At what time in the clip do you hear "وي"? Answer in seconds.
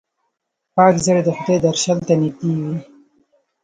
2.61-2.75